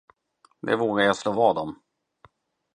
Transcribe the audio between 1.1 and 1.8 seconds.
slå vad om.